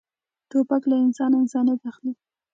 توپک 0.49 0.81
له 0.91 0.95
انسانه 1.05 1.35
انسانیت 1.41 1.81
اخلي. 1.89 2.13